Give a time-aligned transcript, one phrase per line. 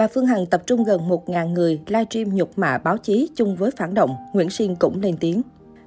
[0.00, 3.70] Bà Phương Hằng tập trung gần 1.000 người livestream nhục mạ báo chí chung với
[3.70, 5.42] phản động, Nguyễn Siên cũng lên tiếng.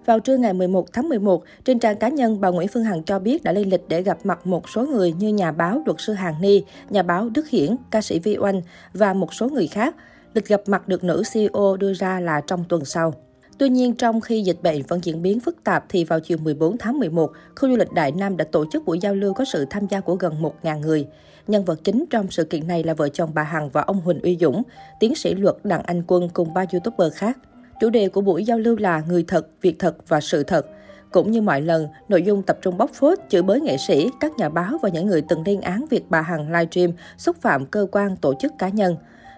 [0.05, 3.20] Vào trưa ngày 11 tháng 11, trên trang cá nhân, bà Nguyễn Phương Hằng cho
[3.20, 6.14] biết đã lên lịch để gặp mặt một số người như nhà báo luật sư
[6.14, 8.62] Hàng Ni, nhà báo Đức Hiển, ca sĩ Vi Oanh
[8.94, 9.95] và một số người khác.
[10.34, 13.14] Lịch gặp mặt được nữ CEO đưa ra là trong tuần sau.
[13.57, 16.77] Tuy nhiên, trong khi dịch bệnh vẫn diễn biến phức tạp thì vào chiều 14
[16.77, 19.65] tháng 11, khu du lịch Đại Nam đã tổ chức buổi giao lưu có sự
[19.69, 21.07] tham gia của gần 1.000 người.
[21.47, 24.21] Nhân vật chính trong sự kiện này là vợ chồng bà Hằng và ông Huỳnh
[24.21, 24.63] Uy Dũng,
[25.00, 27.37] tiến sĩ luật Đặng Anh Quân cùng ba YouTuber khác.
[27.79, 30.65] Chủ đề của buổi giao lưu là người thật, việc thật và sự thật.
[31.11, 34.31] Cũng như mọi lần, nội dung tập trung bóc phốt, chửi bới nghệ sĩ, các
[34.38, 37.88] nhà báo và những người từng lên án việc bà Hằng livestream xúc phạm cơ
[37.92, 38.95] quan tổ chức cá nhân.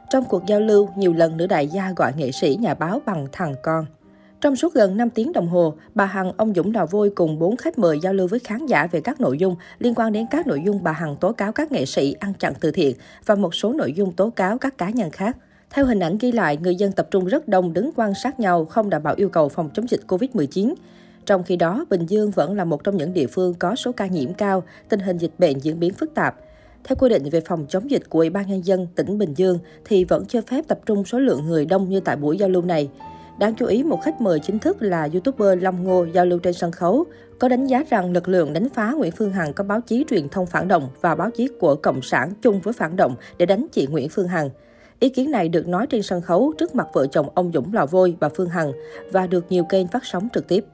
[0.10, 3.28] Trong cuộc giao lưu, nhiều lần nữ đại gia gọi nghệ sĩ nhà báo bằng
[3.32, 3.86] thằng con.
[4.46, 7.58] Trong suốt gần 5 tiếng đồng hồ, bà Hằng, ông Dũng Đào Vôi cùng 4
[7.58, 10.48] khách mời giao lưu với khán giả về các nội dung liên quan đến các
[10.48, 12.96] nội dung bà Hằng tố cáo các nghệ sĩ ăn chặn từ thiện
[13.26, 15.38] và một số nội dung tố cáo các cá nhân khác.
[15.70, 18.66] Theo hình ảnh ghi lại, người dân tập trung rất đông đứng quan sát nhau,
[18.66, 20.74] không đảm bảo yêu cầu phòng chống dịch COVID-19.
[21.26, 24.08] Trong khi đó, Bình Dương vẫn là một trong những địa phương có số ca
[24.08, 26.36] nhiễm cao, tình hình dịch bệnh diễn biến phức tạp.
[26.84, 29.60] Theo quy định về phòng chống dịch của Ủy ban Nhân dân tỉnh Bình Dương
[29.86, 32.62] thì vẫn cho phép tập trung số lượng người đông như tại buổi giao lưu
[32.62, 32.90] này.
[33.40, 36.54] Đáng chú ý, một khách mời chính thức là YouTuber Long Ngô giao lưu trên
[36.54, 37.06] sân khấu,
[37.40, 40.30] có đánh giá rằng lực lượng đánh phá Nguyễn Phương Hằng có báo chí truyền
[40.30, 43.68] thông phản động và báo chí của Cộng sản chung với phản động để đánh
[43.72, 44.50] chị Nguyễn Phương Hằng.
[45.00, 47.86] Ý kiến này được nói trên sân khấu trước mặt vợ chồng ông Dũng Lò
[47.86, 48.72] Vôi và Phương Hằng
[49.12, 50.66] và được nhiều kênh phát sóng trực tiếp.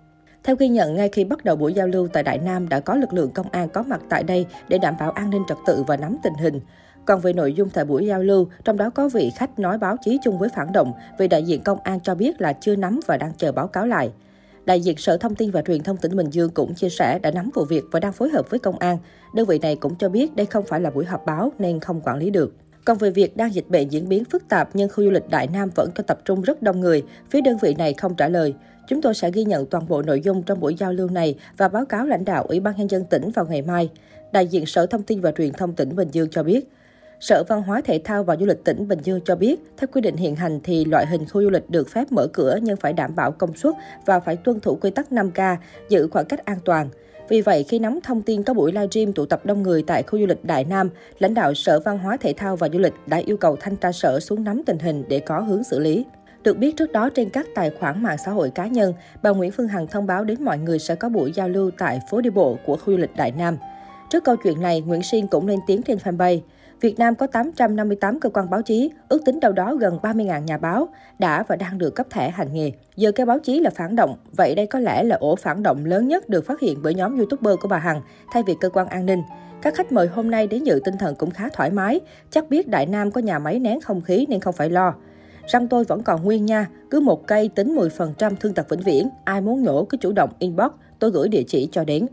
[0.43, 2.95] Theo ghi nhận, ngay khi bắt đầu buổi giao lưu tại Đại Nam đã có
[2.95, 5.83] lực lượng công an có mặt tại đây để đảm bảo an ninh trật tự
[5.87, 6.59] và nắm tình hình.
[7.05, 9.97] Còn về nội dung tại buổi giao lưu, trong đó có vị khách nói báo
[10.05, 12.99] chí chung với phản động, vị đại diện công an cho biết là chưa nắm
[13.07, 14.11] và đang chờ báo cáo lại.
[14.65, 17.31] Đại diện Sở Thông tin và Truyền thông tỉnh Bình Dương cũng chia sẻ đã
[17.31, 18.97] nắm vụ việc và đang phối hợp với công an.
[19.35, 22.01] Đơn vị này cũng cho biết đây không phải là buổi họp báo nên không
[22.01, 22.55] quản lý được.
[22.85, 25.47] Còn về việc đang dịch bệnh diễn biến phức tạp nhưng khu du lịch Đại
[25.47, 28.53] Nam vẫn có tập trung rất đông người, phía đơn vị này không trả lời.
[28.87, 31.67] Chúng tôi sẽ ghi nhận toàn bộ nội dung trong buổi giao lưu này và
[31.67, 33.89] báo cáo lãnh đạo Ủy ban Nhân dân tỉnh vào ngày mai.
[34.31, 36.69] Đại diện Sở Thông tin và Truyền thông tỉnh Bình Dương cho biết,
[37.21, 40.01] Sở Văn hóa Thể thao và Du lịch tỉnh Bình Dương cho biết, theo quy
[40.01, 42.93] định hiện hành thì loại hình khu du lịch được phép mở cửa nhưng phải
[42.93, 43.73] đảm bảo công suất
[44.05, 45.55] và phải tuân thủ quy tắc 5K,
[45.89, 46.89] giữ khoảng cách an toàn.
[47.29, 50.19] Vì vậy, khi nắm thông tin có buổi livestream tụ tập đông người tại khu
[50.19, 50.89] du lịch Đại Nam,
[51.19, 53.91] lãnh đạo Sở Văn hóa Thể thao và Du lịch đã yêu cầu thanh tra
[53.91, 56.05] sở xuống nắm tình hình để có hướng xử lý.
[56.43, 58.93] Được biết trước đó trên các tài khoản mạng xã hội cá nhân,
[59.23, 61.99] bà Nguyễn Phương Hằng thông báo đến mọi người sẽ có buổi giao lưu tại
[62.09, 63.57] phố đi bộ của khu du lịch Đại Nam.
[64.09, 66.39] Trước câu chuyện này, Nguyễn Siên cũng lên tiếng trên fanpage.
[66.81, 70.57] Việt Nam có 858 cơ quan báo chí, ước tính đâu đó gần 30.000 nhà
[70.57, 70.87] báo
[71.19, 72.71] đã và đang được cấp thẻ hành nghề.
[72.95, 75.85] Giờ cái báo chí là phản động, vậy đây có lẽ là ổ phản động
[75.85, 78.01] lớn nhất được phát hiện bởi nhóm YouTuber của bà Hằng
[78.33, 79.21] thay vì cơ quan an ninh.
[79.61, 81.99] Các khách mời hôm nay đến dự tinh thần cũng khá thoải mái,
[82.31, 84.95] chắc biết Đại Nam có nhà máy nén không khí nên không phải lo.
[85.47, 89.09] Răng tôi vẫn còn nguyên nha, cứ một cây tính 10% thương tật vĩnh viễn,
[89.23, 92.07] ai muốn nhổ cứ chủ động inbox, tôi gửi địa chỉ cho đến.